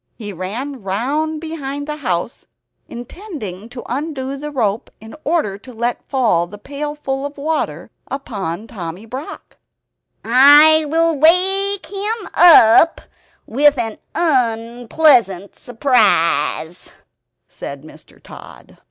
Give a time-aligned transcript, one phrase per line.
[0.15, 2.47] He ran round behind the house,
[2.87, 8.65] intending to undo the rope in order to let fall the pailful of water upon
[8.65, 9.57] Tommy Brock
[10.25, 13.01] "I will wake him up
[13.45, 16.93] with an unpleasant surprise,"
[17.47, 18.19] said Mr.
[18.19, 18.79] Tod.